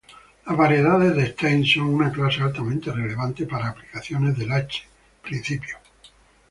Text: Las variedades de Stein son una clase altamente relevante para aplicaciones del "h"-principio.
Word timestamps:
Las 0.47 0.57
variedades 0.57 1.15
de 1.15 1.27
Stein 1.31 1.63
son 1.63 1.93
una 1.93 2.11
clase 2.11 2.41
altamente 2.41 2.91
relevante 2.91 3.45
para 3.45 3.67
aplicaciones 3.69 4.35
del 4.35 4.51
"h"-principio. 4.51 5.77